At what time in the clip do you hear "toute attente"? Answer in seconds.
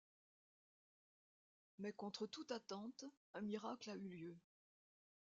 2.25-3.05